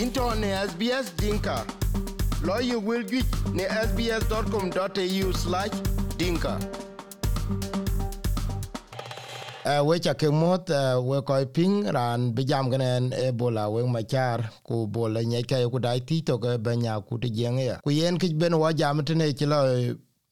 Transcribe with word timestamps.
into 0.00 0.34
ne 0.34 0.48
SBS 0.68 1.14
Dinka. 1.16 1.64
Lawyer 2.42 2.78
will 2.78 3.02
get 3.02 3.26
ne 3.54 3.64
sbs.com.au 3.64 5.32
slash 5.32 5.70
dinka. 6.18 6.58
Uh, 9.64 9.82
we 9.86 9.98
cha 9.98 10.12
ke 10.12 10.28
mot 10.30 10.68
uh, 10.70 11.00
we 11.02 11.20
ko 11.22 11.44
ping 11.46 11.84
ran 11.96 12.32
bi 12.32 12.42
jam 12.42 12.68
gnen 12.70 13.10
ebola 13.16 13.70
we 13.72 13.82
machar 13.88 14.50
ku 14.62 14.86
bola 14.86 15.22
nye 15.24 15.40
ke 15.42 15.64
ku 15.72 15.78
dai 15.80 16.00
ti 16.00 16.20
to 16.20 16.36
ke 16.38 16.58
benya 16.60 17.00
ku 17.08 17.16
ti 17.18 17.30
jenge 17.30 17.80
ku 17.82 17.90
yen 17.90 18.18
ki 18.18 18.34
ben 18.34 18.58
wa 18.58 18.72
jam 18.72 19.00
tene 19.04 19.32
ti 19.32 19.46
lo 19.46 19.60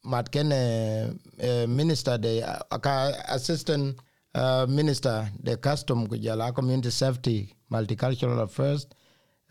mat 0.05 0.29
ken 0.31 0.53
uh, 0.53 1.09
eh, 1.39 1.65
minister 1.67 2.19
de 2.19 2.43
uh, 2.45 2.61
aka 2.71 3.15
assistant 3.33 3.97
uh, 4.35 4.67
minister 4.69 5.31
de 5.43 5.57
custom 5.57 6.07
ku 6.07 6.17
jala 6.19 6.53
community 6.53 6.91
safety 6.91 7.49
multicultural 7.73 8.43
affairs 8.45 8.85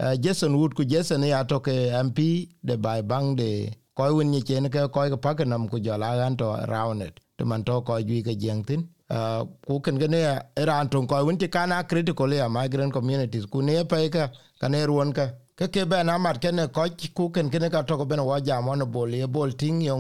uh, 0.02 0.16
Jason 0.18 0.58
Wood 0.58 0.76
ku 0.76 0.84
Jason 0.84 1.24
ya 1.24 1.44
toke 1.44 1.74
MP 2.06 2.50
de 2.64 2.78
bai 2.78 3.02
bang 3.02 3.36
de 3.36 3.70
koy 3.96 4.12
win 4.18 4.32
ni 4.32 4.42
chen 4.42 4.70
ke 4.70 4.88
ko 4.94 5.02
ke 5.10 5.18
pakenam 5.22 5.70
ku 5.70 5.80
jala 5.80 6.26
an 6.26 6.36
to 6.38 6.46
around 6.66 7.02
it. 7.02 7.20
To 7.38 7.46
man 7.46 7.64
to 7.64 7.82
koy 7.82 8.04
gi 8.04 8.24
ke 8.24 8.34
jeng 8.38 8.66
tin. 8.66 8.88
Uh, 9.10 9.46
ku 9.68 9.80
ken 9.80 10.00
gene 10.00 10.22
era 10.58 10.86
tun 10.90 11.08
ko 11.08 11.26
win 11.26 11.38
ti 11.38 11.48
kana 11.48 11.84
critical 11.84 12.34
ya 12.34 12.48
migrant 12.48 12.94
communities. 12.94 13.46
Ku 13.46 13.62
ne 13.62 13.84
pa 13.84 13.98
ka 14.10 14.30
kane 14.60 14.80
ruon 14.88 15.14
ka 15.14 15.28
ke 15.56 15.68
ke 15.68 15.86
ben 15.90 16.10
amat 16.10 16.42
ken 16.42 16.68
ko 16.70 16.88
ku 17.16 17.30
ken 17.30 17.50
ken 17.50 17.70
ka 17.70 17.84
to 17.84 17.98
ko 17.98 18.06
ben 18.06 18.24
wa 18.24 18.40
jam 18.40 18.70
on 18.70 18.84
bol 18.92 19.10
ye 19.10 19.28
bol 19.28 19.52
ting 19.52 19.82
yo 19.82 19.96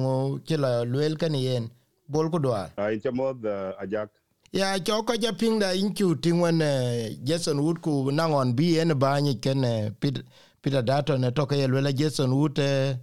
chila 0.47 0.83
la 0.83 0.83
luel 0.83 1.17
ken 1.17 1.33
yen. 1.33 1.69
Bol 2.07 2.29
ku 2.29 2.39
dwar 2.39 2.69
ai 2.77 2.99
chamod 2.99 3.45
ajak, 3.79 4.09
ya 4.51 4.79
cho 4.79 5.03
ko 5.03 5.13
ja 5.15 5.31
ping 5.31 5.59
da 5.59 5.71
in 5.71 5.93
chu 5.95 6.15
ting 6.15 6.39
wen 6.41 6.59
Jason 7.23 7.61
Wood 7.63 7.81
ku 7.81 8.11
nang 8.11 8.33
on 8.33 8.53
bi 8.55 8.79
en 8.79 8.97
ba 8.99 9.19
ni 9.21 9.35
ken 9.35 9.63
eh, 9.63 9.89
Peter 10.61 10.81
Dutton 10.81 11.21
ne 11.21 11.31
to 11.31 11.45
ke 11.45 11.55
luel 11.67 11.91
Jason 11.95 12.31
Wood 12.35 12.59
eh, 12.59 12.95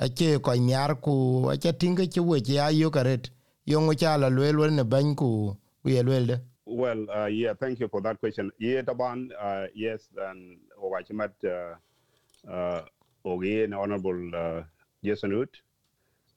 ache 0.00 0.38
ko 0.42 0.50
nyar 0.52 1.00
ku 1.00 1.46
tinga 1.78 2.06
che 2.06 2.20
we 2.20 2.42
ya 2.44 2.68
yo 2.68 2.90
karet. 2.90 3.30
Yo 3.64 3.80
ngo 3.80 3.94
cha 3.94 4.16
la 4.16 4.28
luel 4.28 4.58
wen 4.58 4.76
ne 4.76 4.82
ban 4.82 5.14
ku 5.14 5.56
ye 5.84 6.02
luel 6.02 6.26
de. 6.26 6.40
Well, 6.66 7.06
uh, 7.10 7.26
yeah, 7.26 7.52
thank 7.54 7.78
you 7.78 7.88
for 7.88 8.00
that 8.00 8.18
question. 8.20 8.50
Yeah, 8.58 8.80
Taban, 8.82 9.28
uh, 9.38 9.66
yes, 9.74 10.08
and 10.16 10.56
Owachimat, 10.82 11.32
uh, 11.44 12.50
uh, 12.50 12.82
Ogie, 13.24 13.70
Honorable 13.78 14.30
uh, 14.34 14.62
Jason 15.04 15.36
Wood, 15.36 15.50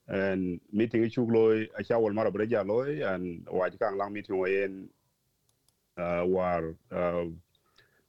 and 0.07 0.59
meeting 0.71 1.03
issue 1.03 1.23
loy, 1.23 1.67
a 1.77 1.83
shawal 1.83 2.13
mara 2.13 2.31
breja 2.31 2.65
loy, 2.65 3.05
and 3.05 3.45
Wachikang 3.45 3.97
lang 3.97 4.13
meeting 4.13 4.35
wayen, 4.37 4.87
uh, 5.97 6.23
war, 6.25 6.75
uh, 6.91 7.25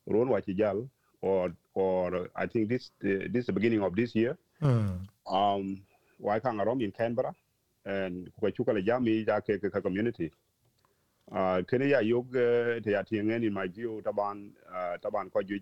Ron 0.07 0.29
Wachijal, 0.29 0.89
or, 1.23 1.53
or 1.75 2.29
I 2.37 2.47
think 2.47 2.69
this, 2.69 2.91
this 3.01 3.41
is 3.43 3.47
the 3.47 3.53
beginning 3.53 3.83
of 3.83 3.95
this 3.95 4.15
year. 4.15 4.37
mm 4.63 5.07
um 5.29 5.83
wai 6.19 6.41
kang 6.41 6.57
arom 6.57 6.83
in 6.83 6.91
Canberra 6.91 7.35
and 7.85 8.33
ko 8.41 8.51
chuka 8.51 8.73
le 8.73 8.83
jami 8.83 9.25
ja 9.27 9.41
ke 9.41 9.61
ke 9.61 9.83
community 9.83 10.33
uh 11.33 11.61
kene 11.69 11.89
ya 11.91 12.01
yog 12.01 12.37
eh, 12.37 12.81
te 12.83 12.91
ya 12.91 13.03
tingen 13.03 13.45
in 13.45 13.53
my 13.53 13.67
view 13.69 14.01
taban 14.03 14.51
uh, 14.73 14.97
taban 15.03 15.31
ko 15.31 15.43
ju 15.43 15.61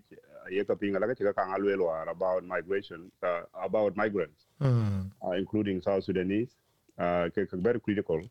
ye 0.49 0.63
ka 0.63 0.75
pinga 0.75 0.99
la 0.99 1.07
ka 1.07 2.07
about 2.09 2.43
migration 2.45 3.11
uh, 3.23 3.41
about 3.63 3.95
migrants 3.95 4.45
mm 4.61 5.11
uh, 5.21 5.31
including 5.31 5.81
South 5.81 6.03
Sudanese 6.03 6.55
uh 6.97 7.27
ke 7.29 7.47
very 7.53 7.79
critical. 7.79 8.21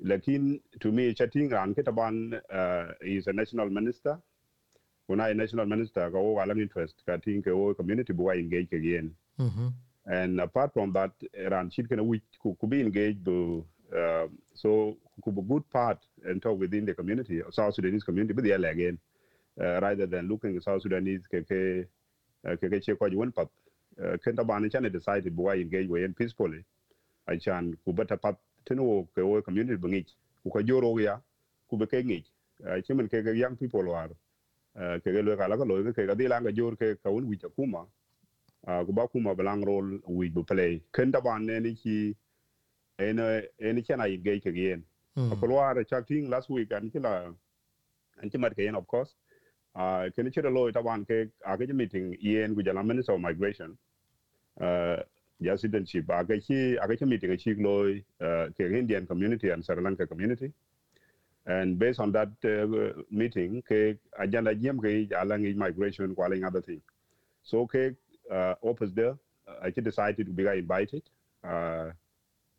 Lakin 0.00 0.60
to 0.80 0.92
me 0.92 1.12
chatting 1.14 1.48
ran 1.50 1.74
ke 1.74 1.82
taban 1.82 2.40
uh, 2.52 2.92
is 3.00 3.26
a 3.26 3.32
national 3.32 3.68
minister. 3.68 4.18
Kuna 5.08 5.34
national 5.34 5.66
minister 5.66 6.10
wala 6.10 6.54
interest 6.54 7.02
ka 7.06 7.16
tin 7.16 7.42
ke 7.42 7.48
o 7.48 7.74
community 7.74 8.12
bo 8.12 8.30
engage 8.30 8.72
again 8.72 9.14
mhm 9.38 9.72
and 10.06 10.40
apart 10.40 10.72
from 10.72 10.90
that, 10.92 11.10
we 12.08 12.22
could, 12.42 12.58
could 12.58 12.70
be 12.70 12.80
engaged 12.80 13.24
to 13.26 13.62
uh, 13.96 14.26
so 14.54 14.96
could 15.22 15.34
be 15.36 15.42
good 15.42 15.68
part 15.70 15.98
and 16.24 16.42
talk 16.42 16.58
within 16.58 16.84
the 16.86 16.94
community, 16.94 17.42
South 17.50 17.74
Sudanese 17.74 18.04
community, 18.04 18.32
but 18.34 18.44
yeah, 18.44 18.56
again, 18.56 18.98
uh, 19.60 19.80
rather 19.80 20.06
than 20.06 20.28
looking 20.28 20.56
at 20.56 20.62
South 20.62 20.82
Sudanese 20.82 21.22
keke 21.32 21.86
keke 22.46 22.82
che 22.84 22.94
kwa 22.94 23.10
juan 23.10 23.32
pat. 23.32 23.48
Kenta 24.24 24.46
bani 24.46 24.68
chane 24.68 24.90
decided 24.92 25.34
buwa 25.34 25.56
engage 25.60 25.88
with 25.88 26.16
peacefully. 26.16 26.64
I 27.28 27.36
chan 27.36 27.76
kubata 27.86 28.20
pat 28.20 28.36
tino 28.66 29.08
ke 29.14 29.18
o 29.18 29.42
community 29.42 29.76
bangich. 29.76 30.14
Kuka 30.44 30.62
joro 30.62 30.96
ya 30.98 31.18
kubeke 31.70 32.02
ngich. 32.04 32.26
Chimen 32.86 33.08
keke 33.10 33.36
young 33.36 33.56
people 33.56 33.92
are 33.94 34.10
keke 34.78 35.24
lo 35.24 35.36
kala 35.36 35.56
ka 35.56 35.64
lo 35.64 35.82
keke 35.92 36.16
di 36.16 36.28
langa 36.28 36.52
jor 36.54 36.76
ke 36.76 36.96
kaun 37.02 37.26
wicha 37.26 37.48
kuma 37.56 37.86
uh, 38.66 38.84
ku 38.84 38.92
ba 38.92 39.08
kuma 39.08 39.34
belang 39.34 39.64
role 39.66 39.98
we 40.06 40.30
play 40.30 40.80
ken 40.92 41.10
da 41.10 41.20
ban 41.20 41.44
ne 41.46 41.60
ni 41.60 41.74
ki 41.74 42.14
ene 42.98 43.48
ene 43.60 43.82
chana 43.82 44.06
yige 44.06 44.42
ke 44.42 44.52
yen 44.54 44.82
mm 45.16 45.40
ko 45.40 45.46
lo 45.46 45.58
ara 45.58 45.84
chak 45.84 46.06
ting 46.06 46.30
last 46.30 46.50
week 46.50 46.70
an 46.72 46.90
kila 46.90 47.34
an 48.22 48.30
chi 48.30 48.38
mat 48.38 48.54
ke 48.54 48.58
yen 48.66 48.74
of 48.74 48.86
course. 48.86 49.14
Uh 49.74 50.08
ken 50.14 50.30
chi 50.30 50.40
lo 50.40 50.70
ta 50.70 50.82
ban 50.82 51.04
ke 51.04 51.30
a 51.46 51.56
ke 51.56 51.74
meeting 51.74 52.16
yen 52.20 52.54
ku 52.54 52.62
jala 52.62 52.82
minister 52.82 53.12
of 53.12 53.20
migration. 53.20 53.76
Uh 54.60 54.96
ya 55.40 55.56
citizenship. 55.56 56.08
A 56.10 56.24
ke 56.24 56.40
chi 56.46 56.76
a 56.82 56.88
ke 56.88 57.06
meeting 57.06 57.36
chi 57.36 57.54
lo 57.58 57.74
uh, 58.20 58.46
ke 58.56 58.60
indian 58.82 59.06
community 59.06 59.50
and 59.50 59.64
sri 59.64 59.82
lanka 59.82 60.06
community. 60.06 60.52
And 61.46 61.78
based 61.78 62.00
on 62.00 62.12
that 62.12 62.28
uh, 62.44 63.02
meeting 63.10 63.62
ke 63.62 63.98
agenda 64.18 64.54
jem 64.54 64.78
ke 64.78 65.08
alang 65.10 65.46
migration 65.56 66.14
ko 66.14 66.22
alang 66.26 66.44
other 66.44 66.60
thing. 66.60 66.82
So 67.42 67.66
ke 67.66 67.94
uh, 68.30 68.54
opposite 68.62 68.94
there 68.94 69.16
uh, 69.48 69.56
I 69.62 69.70
decided 69.70 70.26
to 70.26 70.32
be 70.32 70.46
invited. 70.46 71.02
Uh, 71.44 71.90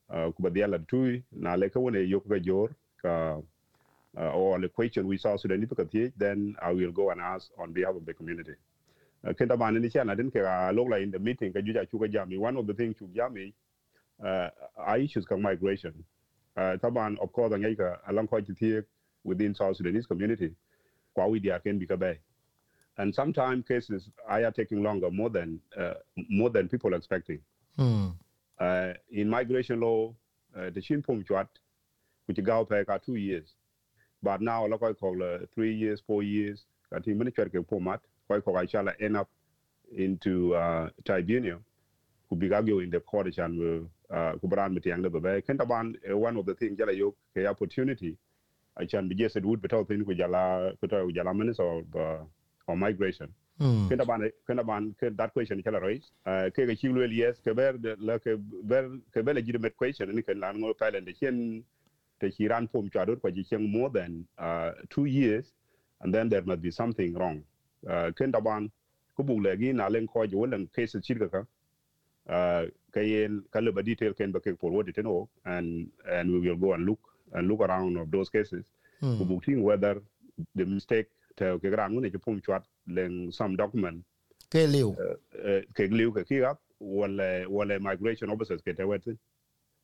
uh, 0.10 0.32
kuba 0.32 0.50
diala 0.50 0.80
tui 0.88 1.24
na 1.32 1.56
leka 1.56 1.80
wone 1.80 2.10
yoka 2.10 2.40
jor 2.40 2.70
ka 3.02 3.38
uh, 4.18 4.32
or 4.34 4.60
the 4.60 4.68
question 4.68 5.08
we 5.08 5.18
saw 5.18 5.38
Sudan 5.38 5.66
because 5.66 5.88
then 6.18 6.56
I 6.62 6.72
will 6.74 6.92
go 6.92 7.12
and 7.12 7.22
ask 7.22 7.50
on 7.60 7.74
behalf 7.74 7.96
of 7.96 8.06
the 8.06 8.14
community. 8.14 8.56
Uh, 9.26 9.34
Kenta 9.34 9.58
man 9.58 9.76
ni 9.82 9.90
chana 9.90 10.16
din 10.18 10.32
ka 10.32 10.40
logla 10.74 11.02
in 11.02 11.12
the 11.12 11.20
meeting 11.20 11.54
ka 11.54 11.60
juja 11.60 11.86
chuka 11.90 12.12
jami 12.12 12.38
one 12.38 12.58
of 12.58 12.66
the 12.66 12.74
things 12.74 12.96
chuka 13.00 13.16
jami 13.16 13.54
uh, 14.26 14.50
are 14.78 14.98
issues 14.98 15.26
ka 15.26 15.38
migration. 15.38 15.94
Uh, 16.58 16.76
taban 16.82 17.18
of 17.20 17.32
course 17.32 17.52
ngai 17.54 17.78
ka 17.78 17.98
alang 18.10 18.28
ko 18.28 18.42
chiti 18.42 18.84
within 19.24 19.54
South 19.54 19.78
Sudanese 19.78 20.08
community 20.08 20.56
kwa 21.14 21.28
we 21.28 21.40
dia 21.40 21.60
ken. 21.60 21.80
And 22.98 23.16
sometimes 23.16 23.66
cases 23.66 24.10
are 24.28 24.52
taking 24.52 24.84
longer 24.84 25.10
more 25.10 25.30
than 25.30 25.62
uh, 25.78 25.94
more 26.30 26.50
than 26.50 26.68
people 26.68 26.94
expecting. 26.94 27.40
mm 27.78 28.14
Uh, 28.60 28.94
in 29.12 29.30
migration 29.30 29.80
law, 29.80 30.14
uh, 30.58 30.70
the 30.70 30.82
shin 30.82 31.02
pum 31.02 31.24
chat, 31.24 31.48
which 32.26 32.44
go 32.44 32.66
back 32.66 32.88
two 33.06 33.16
years. 33.16 33.54
But 34.22 34.42
now, 34.42 34.68
like 34.68 34.84
I 34.84 34.94
call 34.94 35.22
uh, 35.24 35.40
three 35.54 35.74
years, 35.74 36.02
four 36.06 36.24
years, 36.24 36.66
I 36.94 37.00
think 37.00 37.18
many 37.18 37.32
church 37.32 37.54
format, 37.70 38.02
quite 38.28 38.44
call 38.44 38.58
I 38.58 38.66
shall 38.66 38.90
end 39.00 39.16
up 39.16 39.30
into 39.96 40.56
uh, 40.56 40.90
tribunal, 41.06 41.60
who 42.30 42.36
be 42.36 42.52
argue 42.54 42.80
in 42.80 42.90
the 42.90 43.00
court 43.00 43.38
and 43.38 43.88
uh, 44.12 44.34
who 44.42 44.48
brand 44.48 44.76
with 44.76 44.86
young 44.86 45.02
level. 45.02 45.22
Kentaban, 45.22 45.96
one 46.14 46.38
of 46.38 46.46
the 46.46 46.56
things 46.56 46.78
that 46.78 46.96
you 46.96 47.16
the 47.34 47.48
opportunity, 47.48 48.18
I 48.78 48.86
can 48.86 49.08
be 49.08 49.16
just 49.16 49.42
would 49.42 49.62
be 49.62 49.68
talking 49.68 50.04
with 50.06 50.18
Jala, 50.18 50.74
with 50.82 50.92
Jala 50.92 51.34
minister 51.34 51.64
of 51.64 51.96
uh, 51.96 52.24
or 52.68 52.78
migration. 52.78 53.34
Mm 53.60 53.90
kena 53.90 54.06
ban 54.06 54.22
kena 54.48 54.64
ban 54.64 54.94
ke 55.00 55.12
that 55.18 55.34
question 55.34 55.62
kala 55.62 55.80
raise. 55.80 56.12
Uh, 56.26 56.50
ke 56.50 56.66
ga 56.68 56.76
chilu 56.76 57.04
yes 57.12 57.40
ke 57.46 57.56
ber 57.56 57.74
de 57.78 57.96
la 58.00 58.18
ke 58.18 58.38
ber 58.64 58.90
ke 59.14 59.24
ber 59.24 59.34
legitimate 59.34 59.76
question 59.76 60.16
ni 60.16 60.22
ke 60.22 60.34
lan 60.36 60.58
ngo 60.62 60.74
palen 60.80 61.06
de 61.06 61.14
chen 61.14 61.64
te 62.20 62.28
chiran 62.32 62.68
pom 62.72 62.90
chador 62.90 63.20
ko 63.22 63.30
ji 63.30 63.44
chen 63.44 63.70
more 63.72 63.90
than 63.90 64.26
uh, 64.38 64.72
2 64.90 65.06
years 65.06 65.52
and 66.02 66.14
then 66.14 66.30
there 66.30 66.42
must 66.42 66.62
be 66.62 66.72
something 66.72 67.14
wrong. 67.16 67.44
Uh, 67.88 68.12
ken 68.12 68.32
da 68.32 68.40
ban 68.40 68.72
ku 69.16 69.24
bu 69.24 69.40
le 69.42 69.58
gi 69.58 69.74
na 69.74 69.88
len 69.88 70.08
ko 70.08 70.26
ji 70.26 70.36
wolen 70.36 70.68
case 70.74 70.96
chir 71.04 71.20
ka. 71.30 71.44
Uh, 72.30 72.66
ke 72.94 73.04
yen 73.04 73.44
ka 73.52 73.60
le 73.60 73.72
detail 73.84 74.14
ken 74.14 74.32
ba 74.32 74.40
ke 74.40 74.56
forward 74.60 74.88
it 74.88 75.04
no 75.04 75.28
and 75.46 75.90
and 76.08 76.32
we 76.32 76.40
will 76.40 76.56
go 76.56 76.74
and 76.74 76.86
look 76.86 77.00
and 77.34 77.48
look 77.48 77.60
around 77.60 77.98
of 77.98 78.10
those 78.12 78.30
cases. 78.30 78.64
Ku 79.02 79.06
mm 79.06 79.28
bu 79.28 79.64
whether 79.64 80.02
the 80.56 80.66
mistake 80.66 81.08
te 81.36 81.46
ke 81.60 81.72
gran 81.72 81.96
ne 81.96 82.10
ke 82.10 82.20
pom 82.24 82.40
chat 82.42 82.64
len 82.90 83.32
some 83.32 83.56
document. 83.56 84.04
Ke 84.50 84.66
liu 84.68 84.96
uh, 84.98 85.62
ke 85.78 85.90
liu 85.92 86.12
ke 86.12 86.26
kia 86.28 86.56
wala 86.80 87.46
wala 87.50 87.80
migration 87.80 88.30
officers 88.30 88.62
ke 88.62 88.76
tawetin 88.78 89.18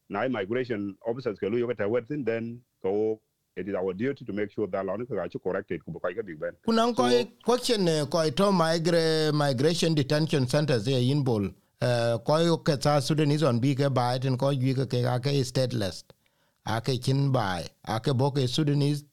na 0.09 0.27
migration 0.27 0.95
officers 1.05 1.37
ke 1.39 1.51
liu 1.55 1.67
ke 1.67 1.77
tawetin 1.77 2.25
then 2.25 2.61
so 2.81 3.19
it 3.55 3.69
is 3.69 3.75
our 3.75 3.93
duty 3.93 4.25
to 4.25 4.33
make 4.33 4.51
sure 4.51 4.67
that 4.67 4.85
law 4.85 4.97
ka 4.97 5.27
chu 5.27 5.39
corrected 5.39 5.85
ku 5.85 5.93
ka 5.99 6.09
big 6.25 6.39
ben 6.39 6.57
kunang 6.67 6.95
ko 6.95 7.05
ko 7.45 7.55
eh, 7.77 8.05
ko 8.15 8.29
to 8.29 8.51
migre 8.51 9.31
migration 9.33 9.93
detention 9.93 10.47
centers 10.47 10.87
ye 10.87 11.11
in 11.11 11.23
bol 11.23 11.45
uh, 11.81 12.17
ko 12.25 12.37
yo 12.37 12.57
ke 12.57 12.77
ta 12.81 12.99
Sudanese 12.99 13.43
on 13.43 13.59
bi 13.59 13.75
ke 13.75 13.93
ba 13.93 14.17
ten 14.19 14.37
ko 14.37 14.49
yi 14.49 14.73
ke 14.73 15.01
ga 15.07 15.19
ke 15.19 15.31
stateless. 15.43 16.03
A 16.65 16.81
ke 16.81 16.97
kin 17.01 17.31
bai 17.31 17.65
a 17.85 17.99
ke 17.99 18.13
bo 18.17 18.31
ke 18.31 18.47
Sudanese 18.47 19.03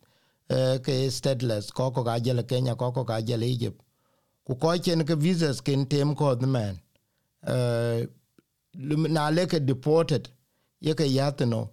uh, 0.50 0.78
ke 0.78 1.10
stateless. 1.10 1.72
Ko 1.72 1.90
ko 1.90 2.02
ga 2.02 2.18
jele 2.18 2.46
Kenya 2.48 2.74
ko 2.74 2.92
ko 2.92 3.04
ga 3.04 3.20
jele 3.20 3.46
Egypt 3.46 3.81
ku 4.44 4.54
ko 4.56 4.76
chen 4.78 5.04
ke 5.04 5.14
visas 5.16 5.60
ken 5.60 5.86
tem 5.86 6.14
ko 6.14 6.34
the 6.34 6.46
man 6.46 6.78
uh, 7.46 8.02
na 8.74 9.28
le 9.30 9.46
ke 9.46 9.60
deported 9.64 10.28
ye 10.80 10.94
ke 10.94 11.04
yatno 11.18 11.68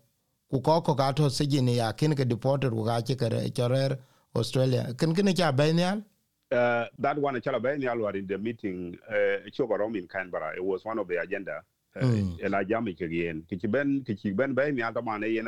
ku 0.51 0.61
ko 0.61 0.81
ko 0.81 0.93
ga 0.93 1.11
to 1.11 1.29
sijini 1.29 1.77
ya 1.77 1.91
ken 1.93 2.15
ke 2.15 2.27
deported 2.27 2.71
ku 2.71 2.83
ga 2.85 3.01
che 3.01 3.15
ke 3.15 3.29
chorer 3.55 3.97
australia 4.35 4.93
ken 4.97 5.13
ken 5.15 5.33
cha 5.35 5.51
benyal 5.51 6.03
Uh, 6.51 6.85
that 6.97 7.15
one, 7.15 7.39
Chala 7.41 7.61
were 7.61 8.17
in 8.17 8.25
the 8.25 8.35
meeting, 8.35 8.97
uh, 9.07 9.47
Chogorom 9.51 9.95
in 9.95 10.07
Canberra, 10.07 10.55
it 10.55 10.63
was 10.65 10.83
one 10.83 10.97
of 10.97 11.07
the 11.07 11.21
agenda. 11.21 11.61
Uh, 11.95 11.99
Mm. 12.05 12.39
Elijah 12.43 12.77
again. 12.79 13.43
Kichiben, 13.47 14.03
Kichiben 14.03 14.55
Bayani 14.55 14.81
Altaman, 14.81 15.21
Ayan 15.23 15.45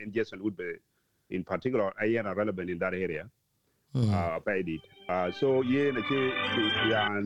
and 0.00 0.10
Jason 0.10 0.42
would 0.42 0.56
be, 0.56 0.72
in 1.28 1.44
particular, 1.44 1.92
Ayan 2.02 2.34
relevant 2.34 2.70
in 2.70 2.78
that 2.78 2.94
area. 2.94 3.28
Mm. 3.94 4.12
Uh. 4.12 5.12
Uh, 5.12 5.30
so, 5.32 5.62
yeah, 5.62 5.92
yeah, 6.88 7.22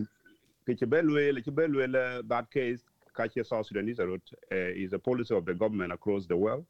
Kichibelwe, 0.66 1.42
Kichibelwe, 1.42 2.28
that 2.28 2.50
case, 2.50 2.80
Kachi 3.16 3.44
South 3.44 3.66
Sudanese 3.66 3.98
route, 3.98 4.22
uh, 4.52 4.54
is 4.54 4.92
a 4.92 4.98
policy 4.98 5.34
of 5.34 5.44
the 5.44 5.54
government 5.54 5.92
across 5.92 6.26
the 6.26 6.36
world. 6.36 6.64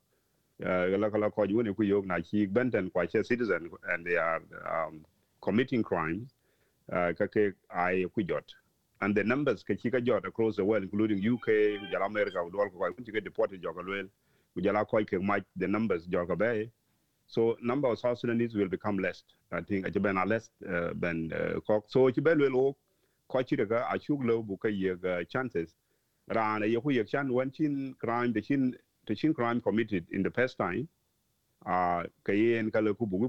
Benton, 0.59 1.03
Kwache 2.91 3.27
citizen, 3.27 3.71
and 3.91 4.06
they 4.06 4.17
are 4.17 4.41
um, 4.71 5.05
committing 5.43 5.83
crimes. 5.83 6.31
Uh, 6.91 7.12
and 9.03 9.17
the 9.17 9.25
numbers 9.25 9.65
ke 9.65 9.77
chika 9.83 10.03
jot 10.05 10.25
across 10.25 10.56
the 10.56 10.65
world 10.65 10.85
including 10.85 11.19
UK 11.19 11.47
jala 11.91 12.06
America 12.06 12.39
udwal 12.39 12.71
ko 12.71 12.79
ko 12.79 13.03
chika 13.03 13.23
deported 13.23 13.61
joka 13.61 13.83
lwel 13.83 14.09
jala 14.61 14.85
ko 14.85 15.05
ke 15.05 15.19
the 15.56 15.67
numbers 15.67 16.06
so 17.34 17.56
number 17.62 17.88
of 17.88 17.99
South 17.99 18.19
Sudanese 18.19 18.55
will 18.55 18.69
become 18.69 18.99
less 18.99 19.23
I 19.52 19.61
think. 19.62 19.87
It 19.87 20.02
been 20.02 20.17
less 20.29 20.50
uh, 20.69 20.90
than 20.94 21.32
uh, 21.32 21.61
ko 21.67 21.82
so 21.88 22.06
it 22.08 22.23
been 22.23 22.38
lwel 22.38 22.75
ko 23.29 23.38
chika 23.38 23.67
ga 23.69 23.87
a 23.90 23.99
chuk 23.99 24.20
lo 24.23 24.43
bu 24.43 24.56
ka 24.56 24.69
ye 24.69 24.94
chances. 25.29 25.75
Ran 26.29 26.62
ye 26.62 26.81
ku 26.81 26.90
ye 26.90 27.05
chan 27.05 27.32
when 27.32 27.50
chin 27.50 27.94
crime 27.99 28.32
the 28.32 28.43
chin 28.43 28.76
the 29.06 29.14
chin 29.14 29.32
crime 29.34 29.61
committed 29.61 30.06
in 30.12 30.23
the 30.23 30.31
past 30.31 30.58
time 30.58 30.88
uh 31.67 32.02
ka 32.25 32.32
yen 32.32 32.70
ka 32.70 32.81
le 32.81 32.94
ku 32.94 33.06
bu 33.06 33.29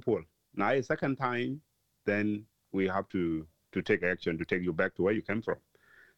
a 0.60 0.84
second 0.84 1.16
time 1.18 1.62
then 2.06 2.46
we 2.74 2.88
have 2.88 3.08
to 3.10 3.48
to 3.72 3.82
take 3.82 4.04
action 4.04 4.38
to 4.38 4.46
take 4.46 4.64
you 4.64 4.74
back 4.74 4.96
to 4.96 5.04
where 5.04 5.14
you 5.14 5.22
came 5.22 5.42
from. 5.42 5.58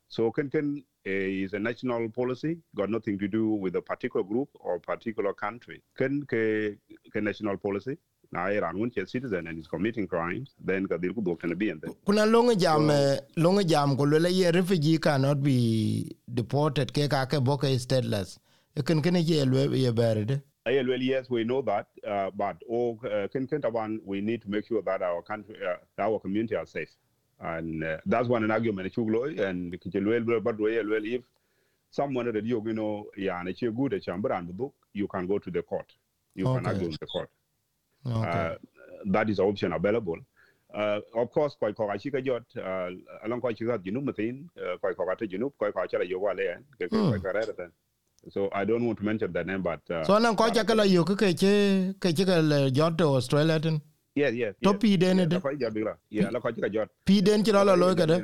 So 0.07 0.31
Kenken 0.31 0.83
is 1.05 1.53
a 1.53 1.59
national 1.59 2.09
policy, 2.09 2.57
got 2.75 2.89
nothing 2.89 3.17
to 3.19 3.27
do 3.27 3.49
with 3.49 3.75
a 3.75 3.81
particular 3.81 4.23
group 4.25 4.49
or 4.59 4.79
particular 4.79 5.33
country. 5.33 5.81
Ken 5.97 6.23
ke, 6.23 6.77
ke 7.13 7.21
national 7.21 7.57
policy. 7.57 7.97
Now 8.31 8.47
Iran 8.47 8.79
when 8.79 8.91
a 8.97 9.05
citizen 9.05 9.47
and 9.47 9.59
is 9.59 9.67
committing 9.67 10.07
crimes, 10.07 10.55
then 10.59 10.87
ka 10.87 10.97
dil 10.97 11.13
ku 11.13 11.21
dok 11.21 11.41
tana 11.41 11.55
bien 11.55 11.79
then. 11.81 11.93
kuna 12.05 12.25
longa 12.25 12.55
jam 12.55 12.87
So- 12.89 13.19
eh, 13.37 13.63
jam 13.63 13.95
ko 13.95 14.05
ye 14.05 14.49
refugee 14.51 14.97
cannot 14.97 15.43
be 15.43 16.11
deported 16.33 16.91
ke 16.91 17.07
ka 17.09 17.25
ke 17.25 17.43
boke 17.43 17.61
stateless 17.85 18.39
E 18.75 18.81
ken 18.81 19.01
ken 19.01 19.15
ye 19.15 19.21
ye 19.43 19.91
berde 19.91 20.41
Uh, 20.67 20.71
well, 20.87 20.99
yes, 20.99 21.29
we 21.29 21.43
know 21.43 21.61
that, 21.61 21.85
uh, 22.07 22.31
but 22.35 22.57
all 22.67 22.99
uh, 23.05 23.27
Kentaban, 23.31 23.99
we 24.03 24.19
need 24.19 24.41
to 24.41 24.49
make 24.49 24.65
sure 24.65 24.81
that 24.81 24.99
our 25.03 25.21
country, 25.21 25.55
uh, 25.63 25.75
our 26.01 26.19
community 26.19 26.55
are 26.55 26.65
safe, 26.65 26.89
and 27.39 27.83
uh, 27.83 27.97
that's 28.05 28.27
one 28.27 28.43
an 28.43 28.51
argument. 28.51 28.93
Chuglo 28.93 29.27
and 29.39 29.73
Kichel 29.79 30.43
but 30.43 30.59
well, 30.59 31.05
if 31.05 31.21
someone 31.91 32.31
that 32.31 32.43
you 32.45 32.61
know, 32.73 33.07
yeah, 33.17 33.39
and 33.39 33.49
it's 33.49 33.61
a 33.61 33.69
good 33.71 34.01
chamber 34.03 34.31
and 34.33 34.47
the 34.49 34.53
book, 34.53 34.73
you 34.93 35.07
can 35.07 35.27
go 35.27 35.39
to 35.39 35.51
the 35.51 35.61
court. 35.61 35.87
You 36.35 36.45
can 36.45 36.65
argue 36.65 36.87
in 36.87 36.97
the 36.99 37.07
court. 37.07 37.29
okay 38.05 38.29
Uh, 38.29 38.55
that 39.05 39.29
is 39.29 39.39
option 39.39 39.73
available. 39.73 40.17
Uh, 40.73 40.99
of 41.15 41.31
course, 41.31 41.55
koi 41.59 41.71
ko 41.73 41.87
achika 41.87 42.23
jot 42.25 42.43
uh, 42.57 42.89
along 43.23 43.39
koi 43.41 43.53
chika 43.53 43.77
junub 43.77 44.03
matin 44.05 44.49
koi 44.81 44.93
ko 44.93 45.09
ata 45.11 45.25
junub 45.27 45.51
koi 45.59 45.71
ko 45.71 45.79
achala 45.79 46.03
yo 46.09 46.19
wale 46.19 46.57
ke 46.79 46.89
Hmm. 46.91 47.09
koi 47.11 47.19
karere 47.19 47.55
ten. 47.55 47.71
So 48.29 48.49
I 48.51 48.65
don't 48.65 48.85
want 48.85 48.97
to 48.99 49.05
mention 49.05 49.31
the 49.31 49.43
name, 49.43 49.61
but 49.61 49.79
uh, 49.91 50.03
so 50.03 50.17
nan 50.17 50.35
ko 50.35 50.49
cha 50.49 50.63
kala 50.63 50.85
yo 50.85 51.03
ke 51.05 51.15
ke 51.15 51.33
ke 51.99 52.27
le 52.51 52.71
jot 52.71 52.99
australia 53.01 53.59
ten 53.59 53.79
yeah, 54.15 54.29
yeah, 54.29 54.51
to 54.63 54.71
yeah. 54.71 54.77
pi 54.77 54.95
den 54.97 55.17
Yeah, 55.17 55.25
de 55.25 55.35
la 55.35 55.41
koi 55.41 55.55
jot 55.57 55.73
bigra. 55.73 55.97
Yeah, 56.09 56.29
la 56.31 56.39
koi 56.39 56.51
chika 56.53 56.69
jot. 56.71 56.89
pi 57.05 57.21
den 57.21 57.43
chi 57.43 57.51
lo 57.51 57.95
ke 57.95 58.05
de 58.07 58.17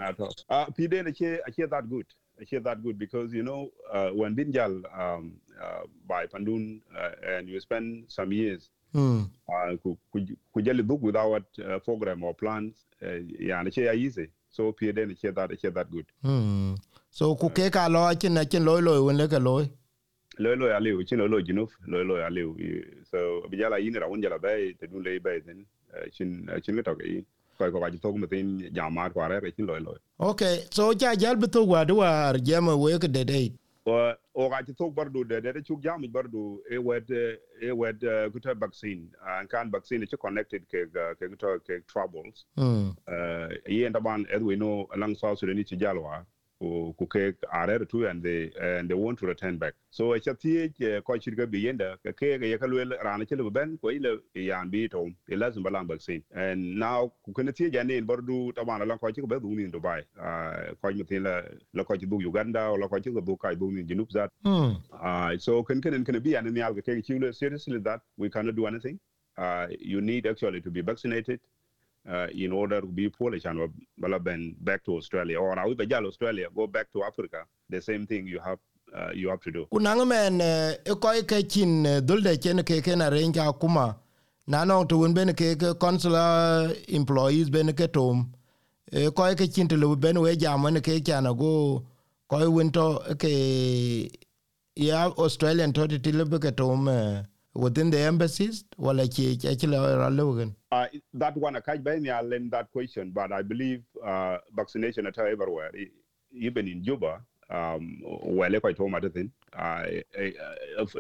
Uh, 0.50 0.66
pide 0.76 1.04
na 1.04 1.12
che 1.12 1.40
che 1.56 1.66
that 1.68 1.90
good. 1.90 2.06
Che 2.50 2.60
that 2.60 2.82
good 2.82 2.98
because 2.98 3.34
you 3.34 3.44
know 3.44 3.70
uh, 3.94 4.10
when 4.10 4.36
binjal 4.36 4.82
um, 4.98 5.34
uh, 5.62 5.84
by 6.08 6.26
pandun 6.26 6.82
uh, 6.98 7.12
and 7.38 7.48
you 7.50 7.60
spend 7.60 8.06
some 8.08 8.32
years 8.32 8.70
hmm 8.94 9.24
uh, 9.48 9.76
ku 9.84 9.98
ku- 10.12 10.62
jali 10.62 10.82
book 10.84 11.02
without 11.02 11.44
uh, 11.60 11.80
program 11.80 12.24
or 12.24 12.34
plans 12.34 12.74
uh, 13.04 13.20
yeah 13.40 13.64
che 13.70 13.86
ya 13.86 13.94
easy 13.94 14.28
so 14.50 14.72
pide 14.74 15.06
na 15.08 15.14
che 15.14 15.32
that 15.32 15.52
che 15.62 15.70
that 15.70 15.92
good 15.92 16.06
hmm 16.24 16.74
so 17.10 17.36
ku 17.36 17.50
ke 17.50 17.70
ka 17.72 17.88
lo 17.88 18.02
chin 18.16 18.34
na 18.34 18.44
chin 18.44 18.66
lo 18.66 18.80
lo 18.82 19.06
wen 19.06 19.18
le 19.18 19.28
ke 19.28 19.40
lo 19.40 19.54
lo 20.44 20.56
lo 20.56 20.68
ya 20.74 20.80
liu 20.80 21.04
chin 21.04 21.20
lo 21.20 21.28
lo 21.28 21.42
jinuf 21.42 21.72
lo 21.88 22.04
lo 22.04 22.18
ya 22.24 22.30
liu 22.30 22.56
so 23.12 23.20
bijala 23.50 23.78
yin 23.80 23.94
ra 24.02 24.08
un 24.08 24.22
jala 24.22 24.40
bay 24.40 24.74
te 24.80 24.88
dun 24.88 25.04
le 25.04 25.20
bay 25.20 25.40
then 25.46 25.66
uh, 25.94 26.08
chin 26.16 26.50
uh, 26.50 26.60
chin 26.60 26.76
ga 26.76 26.84
to 26.84 26.96
ga 26.96 27.06
yin 27.06 27.26
ko 27.58 27.72
ko 27.72 27.80
ga 27.80 27.90
to 27.92 28.12
ko 28.14 28.26
tin 28.34 28.48
jama 28.74 29.10
ko 29.10 29.22
re 29.28 29.52
chin 29.52 29.66
lo 29.70 29.78
lo 29.80 29.96
okay 30.20 30.56
so 30.72 30.94
cha 30.94 31.16
jal 31.16 31.36
bi 31.36 31.48
to 31.48 31.64
wa 31.64 31.84
do 31.84 31.96
war 32.02 32.34
jema 32.50 32.76
we 32.84 32.98
ke 33.00 33.12
de 33.18 33.24
de 33.32 33.42
o 33.86 34.14
o 34.36 34.50
ga 34.50 34.62
ti 34.66 34.74
tok 34.74 34.94
bardu 34.98 35.24
de 35.30 35.42
de 35.42 35.62
chuk 35.68 35.82
jam 35.82 36.02
bardu 36.16 36.62
e 36.70 36.78
wed 36.78 37.10
eh, 37.12 37.36
e 37.68 37.72
wed 37.72 38.00
guta 38.34 38.54
vaccine. 38.54 39.10
An 39.26 39.48
kan 39.48 39.72
vaccine 39.72 40.06
che 40.06 40.18
connected 40.18 40.62
ke 40.70 40.86
ga- 40.94 41.16
ke 41.20 41.26
guta 41.34 41.58
ke 41.68 41.82
troubles. 41.92 42.46
Hmm. 42.56 42.92
Uh 43.10 43.50
ye 43.66 43.90
ndaban 43.90 44.26
as 44.30 44.42
we 44.42 44.56
know 44.56 44.88
along 44.94 45.16
south 45.16 45.40
sudan 45.40 45.58
ci 45.66 45.76
jalwa 45.76 46.22
ku 46.62 46.94
ku 46.98 47.06
ke 47.14 47.24
are 47.60 47.78
tu 47.92 48.06
and 48.08 48.22
they 48.22 48.52
and 48.62 48.90
they 48.90 48.98
want 49.04 49.18
to 49.20 49.26
return 49.26 49.58
back. 49.58 49.74
So 49.90 50.16
e 50.16 50.20
chati 50.20 51.04
ko 51.04 51.18
ci 51.18 51.32
ga 51.32 51.46
bi 51.54 51.64
yenda 51.66 51.90
ke 52.04 52.14
ke 52.20 52.30
ga 52.44 52.52
yakal 52.54 52.76
wel 52.80 52.94
rana 53.08 53.26
ci 53.26 53.36
le 53.36 53.50
ben 53.58 53.78
ko 53.82 53.90
ile 53.98 54.12
yan 54.36 54.70
bi 54.70 54.88
to 54.88 55.04
e 55.30 55.36
lazim 55.44 55.64
balam 55.68 55.88
vaccine 55.94 56.24
and 56.46 56.80
now 56.86 57.12
ku 57.26 57.34
kana 57.34 57.52
ti 57.52 57.70
jane 57.78 57.96
bardu 58.12 58.40
taban 58.60 58.86
along 58.88 59.00
ko 59.00 59.12
ci 59.12 59.22
ga 59.22 59.40
du 59.40 59.56
ni 59.62 59.68
dubai. 59.78 60.02
Uh 60.20 60.74
ko 60.82 60.94
mi 61.02 61.04
tin 61.04 61.24
la 61.30 61.42
la 61.74 61.84
ko 61.84 61.98
ci 61.98 62.06
du 62.06 62.22
uganda 62.32 62.66
la 62.84 62.88
ko 62.88 63.00
ga 63.00 63.22
du 63.32 63.38
kai 63.38 63.56
du 63.56 63.72
ni 63.72 63.84
junub 63.84 64.12
zat. 64.12 64.30
Hmm. 64.46 64.76
Uh, 64.94 65.38
so 65.38 65.64
can 65.64 65.82
can 65.82 66.06
can 66.06 66.20
be 66.22 66.36
an 66.36 66.46
alga 66.46 66.82
take 66.84 67.10
you 67.10 67.34
seriously 67.34 67.80
that 67.80 68.02
we 68.18 68.30
cannot 68.30 68.56
do 68.56 68.68
anything. 68.68 69.00
Uh, 69.38 69.68
you 69.80 70.02
need 70.02 70.28
actually 70.28 70.62
to 70.62 70.70
be 70.70 70.82
vaccinated 70.82 71.40
uh, 72.10 72.28
in 72.34 72.52
order 72.52 72.82
to 72.82 72.88
be 72.88 73.10
Polish 73.10 73.46
and 73.46 73.60
back 74.64 74.84
to 74.86 74.96
Australia 74.96 75.40
or 75.40 75.56
would 75.68 75.94
Australia 75.94 76.48
go 76.56 76.68
back 76.68 76.92
to 76.94 77.04
Africa. 77.04 77.46
The 77.70 77.82
same 77.82 78.06
thing 78.08 78.28
you 78.28 78.40
have 78.40 78.60
uh, 78.96 79.12
you 79.14 79.30
have 79.30 79.40
to 79.42 79.52
do. 79.52 79.68
kunang 79.72 80.08
men 80.08 80.42
e 80.42 80.96
ko 80.96 81.10
ke 81.24 81.48
chin 81.50 81.86
eh, 81.86 82.00
dul 82.02 82.22
de 82.22 82.38
chen 82.38 82.58
ke 82.64 82.82
ke 82.84 82.96
na 82.98 83.08
ren 83.10 83.32
ja 83.34 83.52
kuma 83.52 83.96
na 84.48 84.64
no 84.66 84.84
to 84.84 85.04
un 85.06 85.14
ben 85.14 85.34
ke 85.34 85.56
ke 85.58 85.80
consular 85.80 86.74
employees 86.90 87.50
ben 87.50 87.72
ke 87.74 87.92
tom 87.94 88.34
e 88.92 89.10
ko 89.12 89.34
ke 89.36 89.48
chin 89.54 89.68
to 89.68 89.96
ben 89.96 90.20
we 90.20 90.36
jam 90.36 90.62
ne 90.74 90.82
ke 90.82 91.00
chana 91.04 91.38
go 91.38 91.86
ko 92.28 92.50
win 92.52 92.70
to 92.72 93.00
ke 93.18 94.12
ya 94.76 95.08
australian 95.18 95.72
to 95.72 95.88
ti 95.88 96.12
le 96.12 96.26
ke 96.40 96.52
tom 96.56 96.88
eh, 96.90 97.24
within 97.54 97.90
the 97.92 98.00
embassies 98.00 98.66
wala 98.78 99.04
le 99.06 99.98
ra 99.98 100.10
lu 100.10 100.38
gen 100.38 100.56
Uh, 100.72 100.88
that 101.14 101.36
one 101.36 101.56
I 101.58 101.60
can't 101.60 101.84
buy 101.84 102.00
me 102.00 102.10
I'll 102.10 102.30
that 102.30 102.72
question, 102.72 103.12
but 103.12 103.32
I 103.34 103.42
believe 103.42 103.84
uh, 104.06 104.38
vaccination 104.56 105.06
at 105.06 105.18
everywhere, 105.18 105.72
even 106.32 106.68
in 106.68 106.84
Juba. 106.84 107.22
Um, 107.50 108.02
well, 108.24 108.56
I 108.56 108.72
told 108.72 108.92
my 108.92 109.02
thing, 109.02 109.30
uh, 109.54 109.84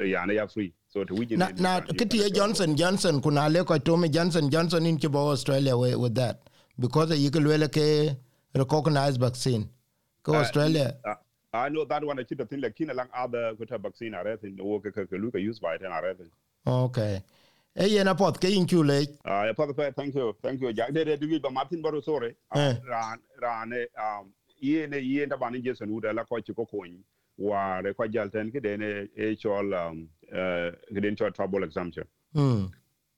yeah, 0.04 0.26
they 0.28 0.38
are 0.38 0.50
free. 0.50 0.74
So 0.90 1.06
to 1.06 1.26
na 1.38 1.48
na 1.58 1.80
kiti 1.80 2.18
ye 2.18 2.30
johnson 2.30 2.76
johnson 2.76 3.22
kuna 3.22 3.48
le 3.48 3.64
ko 3.64 3.78
johnson 3.78 4.50
johnson 4.50 4.86
in 4.86 4.98
kibo 4.98 5.32
australia 5.32 5.78
with, 5.78 5.96
with 5.96 6.16
that 6.16 6.42
because 6.78 7.18
you 7.18 7.32
can 7.32 7.46
le 7.48 7.70
ke 7.70 8.18
recognized 8.54 9.22
vaccine 9.22 9.70
ko 10.24 10.34
Uh, 10.34 10.40
australia 10.40 10.94
Uh, 11.06 11.16
I 11.54 11.70
know 11.70 11.86
that 11.86 12.04
one. 12.04 12.20
I 12.20 12.24
keep 12.24 12.38
the 12.38 12.46
thing 12.46 12.62
like 12.62 12.76
kin 12.76 12.90
along 12.90 13.08
other 13.14 13.54
good 13.56 13.70
vaccine. 13.70 14.14
I 14.16 14.22
read 14.22 14.40
in 14.44 14.56
the 14.58 14.64
work. 14.64 14.86
Look, 15.12 15.36
use 15.36 15.60
by 15.60 15.76
it, 15.76 15.82
and 15.82 15.94
I 15.94 16.02
read. 16.02 16.18
okay 16.68 17.24
e 17.76 17.88
yena 17.88 18.16
pot 18.18 18.40
ke 18.40 18.50
in 18.50 18.66
chule 18.66 19.08
Father, 19.56 19.74
Fair, 19.74 19.92
thank 19.92 20.16
you, 20.16 20.36
thank 20.42 20.62
you, 20.62 20.74
Jack. 20.74 20.94
They 20.94 21.04
do 21.18 21.30
it, 21.30 21.42
but 21.42 21.54
Martin 21.54 21.82
Baro, 21.82 22.02
sorry. 22.02 22.36
Eh. 22.54 22.76
Ran, 22.88 23.20
ran, 23.42 23.74
um, 23.98 24.34
ye 24.62 24.88
ne 24.88 25.00
ye 25.00 25.26
nda 25.26 25.38
bani 25.38 25.62
Jason 25.62 25.92
Wood 25.92 26.06
la 26.14 26.24
ko 26.24 26.40
ci 26.40 26.54
ko 26.54 26.66
koñ 26.72 26.98
wa 27.38 27.80
re 27.80 27.94
ko 27.94 28.08
jalten 28.08 28.52
ki 28.52 28.60
dene 28.60 29.08
e 29.16 29.36
chol 29.36 29.74
um 29.74 30.08
uh 30.32 30.72
den 30.94 31.16
chol 31.16 31.34
trouble 31.34 31.64
exemption. 31.64 32.06
Hmm. 32.34 32.68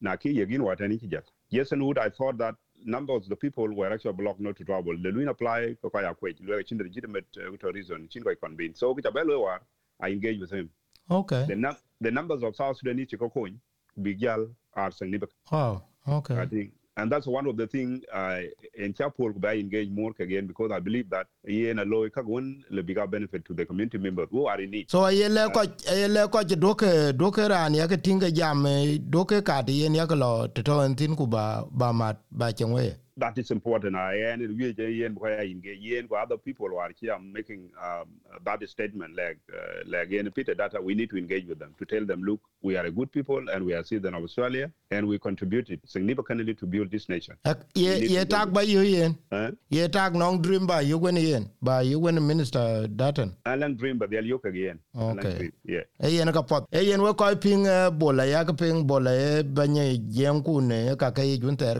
Na 0.02 0.16
ki 0.16 0.30
ye 0.30 0.46
gin 0.46 0.62
wata 0.62 0.88
ni 0.88 0.98
ki 0.98 1.08
jat 1.08 1.26
Jason 1.52 1.84
Wood 1.86 1.98
I 1.98 2.10
thought 2.10 2.38
that 2.38 2.56
numbers 2.86 3.24
of 3.24 3.30
the 3.30 3.36
people 3.36 3.68
were 3.74 3.92
actually 3.92 4.14
blocked 4.14 4.40
not 4.40 4.56
to 4.58 4.64
trouble. 4.64 4.96
The 4.98 5.12
luin 5.12 5.28
apply 5.28 5.76
ko 5.82 5.90
ko 5.90 6.00
ya 6.00 6.14
kwet 6.14 6.38
lo 6.42 6.62
chin 6.62 6.78
legitimate 6.78 7.26
uh, 7.38 7.72
reason 7.72 8.08
chin 8.10 8.24
ko 8.24 8.34
convene 8.36 8.76
so 8.76 8.96
ki 8.96 9.02
tabelo 9.02 9.42
war 9.42 9.60
I 10.00 10.10
engage 10.10 10.40
with 10.40 10.52
him. 10.52 10.70
Okay. 11.12 11.46
The 11.48 11.56
num- 11.56 11.78
the 12.00 12.12
numbers 12.12 12.44
of 12.44 12.56
South 12.56 12.78
Sudanese 12.78 13.18
ko 13.20 13.30
koñ 13.30 13.56
big 14.02 14.20
gal 14.20 14.48
are 14.76 14.92
significant 14.92 15.38
wow 15.52 15.82
I 16.08 16.46
think 16.46 16.72
and 16.98 17.12
that's 17.12 17.26
one 17.26 17.48
of 17.48 17.58
the 17.58 17.66
thing 17.66 18.02
uh, 18.14 18.40
in 18.76 18.94
chapel 18.94 19.32
by 19.34 19.56
engage 19.56 19.90
more 19.90 20.12
again 20.20 20.46
because 20.48 20.72
I 20.72 20.80
believe 20.80 21.10
that 21.10 21.28
yen 21.44 21.80
a 21.80 21.86
low 21.86 22.08
kagun 22.10 22.64
le 22.70 22.84
bigger 22.84 23.08
benefit 23.08 23.46
to 23.46 23.54
the 23.54 23.66
community 23.66 23.98
members 23.98 24.28
who 24.32 24.46
are 24.46 24.60
in 24.62 24.72
need. 24.72 24.92
so 24.92 25.08
ye 25.08 25.28
le 25.28 25.50
ko 25.50 25.64
ye 25.92 26.08
le 26.08 26.28
ko 26.28 26.44
doke 26.44 27.18
doke 27.18 27.50
ran 27.50 27.74
ya 27.74 27.88
ke 27.88 27.98
tinga 28.02 28.32
jam 28.32 28.66
eh, 28.66 28.98
doke 29.10 29.44
ka 29.44 29.62
di 29.62 29.82
yen 29.84 29.96
ya 29.96 30.06
ko 30.06 30.48
to 30.48 30.62
to 30.62 30.94
tin 30.96 31.16
ku 31.16 31.26
ba 31.26 31.66
ba 31.72 31.94
mat 31.94 32.18
ba 32.32 32.52
chengwe 32.54 32.96
That 33.18 33.38
is 33.38 33.52
important. 33.52 33.96
I 33.96 34.16
and 34.16 34.42
we 34.58 34.74
yen 34.74 35.14
where 35.14 35.40
engage 35.44 35.80
yen 35.80 36.08
with 36.10 36.20
other 36.20 36.36
people 36.38 36.68
who 36.70 36.78
are 36.78 36.90
here 37.00 37.18
making 37.20 37.70
um, 37.80 38.08
that 38.44 38.68
statement 38.68 39.16
like 39.16 39.38
uh, 39.54 39.84
like 39.86 40.10
yen 40.10 40.32
Peter 40.32 40.56
Dutton 40.56 40.84
we 40.84 40.96
need 40.96 41.12
to 41.12 41.18
engage 41.18 41.46
with 41.48 41.60
them 41.60 41.76
to 41.78 41.86
tell 41.86 42.04
them 42.06 42.24
look 42.24 42.42
we 42.64 42.76
are 42.76 42.86
a 42.86 42.92
good 42.92 43.12
people 43.12 43.50
and 43.50 43.64
we 43.64 43.74
are 43.74 43.84
citizens 43.84 44.16
of 44.16 44.24
Australia 44.24 44.72
and 44.90 45.08
we 45.08 45.20
contributed 45.20 45.80
significantly 45.86 46.56
to 46.56 46.66
build 46.66 46.90
this 46.90 47.08
nation. 47.08 47.36
Ye 47.76 48.00
need 48.00 48.10
ye 48.10 48.18
to 48.20 48.26
tak 48.26 48.52
ba 48.52 48.66
yo 48.66 48.82
yen 48.82 49.16
Uh, 49.32 49.52
ye 49.70 49.88
tak 49.88 50.14
nong 50.14 50.42
dream 50.42 50.66
ba 50.66 50.82
yo 50.82 50.98
wen 50.98 51.16
yen 51.18 51.46
ba 51.62 51.84
yo 51.84 52.00
wen 52.00 52.18
minister 52.26 52.88
datan 52.88 53.34
Alan 53.46 53.76
Dream 53.76 54.00
but 54.00 54.10
they'll 54.10 54.26
yoke 54.26 54.46
again. 54.46 54.80
Okay. 54.98 55.52
Yeah. 55.64 55.84
e 56.04 56.18
yen 56.18 56.32
ka 56.34 56.42
pot 56.42 56.66
e 56.74 56.82
yen 56.82 57.02
we 57.02 57.14
ko 57.14 57.36
ping 57.36 57.68
eh, 57.68 57.90
bola 57.92 58.26
ya 58.26 58.44
ping 58.44 58.88
bola 58.88 59.12
e 59.14 59.44
banye 59.44 60.02
yen 60.10 60.42
ku 60.42 60.62
ne 60.62 60.96
ka 60.96 61.12
ka 61.12 61.22
yi 61.22 61.38
jun 61.38 61.56
ter 61.56 61.80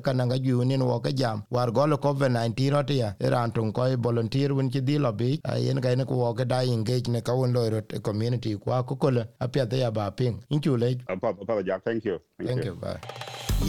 ka 1.24 1.34
nga 1.34 1.40
ju 1.40 1.44
ni 1.44 1.44
wo 1.44 1.44
ka 1.44 1.44
jam. 1.44 1.44
War 1.50 1.72
gol 1.72 1.98
covid 1.98 2.32
19 2.32 2.70
rot 2.72 2.90
ya 2.90 3.14
e 3.20 3.30
ran 3.30 3.52
tun 3.52 3.72
ko 3.74 3.96
volunteer 3.98 4.54
won 4.54 4.70
ki 4.70 4.82
di 4.82 4.98
lobby 4.98 5.40
a 5.46 5.58
yen 5.60 5.82
ka 5.82 5.96
ne 5.96 6.06
ko 6.06 6.16
wo 6.16 6.34
ka 6.34 6.44
da 6.44 6.62
engage 6.64 7.08
ne 7.10 7.22
ka 7.22 7.34
won 7.34 7.54
lo 7.54 7.70
rot 7.70 8.02
community 8.04 8.56
kwa 8.58 8.84
ko 8.84 8.96
ko 8.96 9.10
a 9.40 9.48
pya 9.48 9.68
ya 9.78 9.92
ba 9.92 10.12
ping. 10.12 10.44
In 10.50 10.62
chu 10.62 10.78
le 10.78 10.96
Apart, 11.10 11.38
apart, 11.42 11.66
Jack, 11.66 11.84
thank 11.84 12.06
you. 12.06 12.20
thank 12.46 12.66
you. 12.66 12.76
bye. 12.76 12.98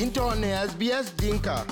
Into 0.01 0.35
ne 0.35 0.49
sbs 0.69 1.17
dinka. 1.17 1.65